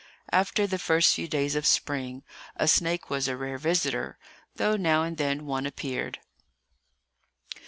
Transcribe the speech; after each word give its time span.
After 0.31 0.65
the 0.65 0.79
first 0.79 1.13
few 1.13 1.27
days 1.27 1.55
of 1.55 1.63
spring, 1.63 2.23
a 2.55 2.67
snake 2.67 3.11
was 3.11 3.27
a 3.27 3.37
rare 3.37 3.59
visitor, 3.59 4.17
though 4.55 4.75
now 4.75 5.03
and 5.03 5.15
then 5.17 5.45
one 5.45 5.67
appeared. 5.67 6.17